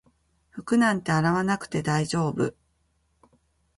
[0.49, 2.55] 服なんて洗わなくて大丈夫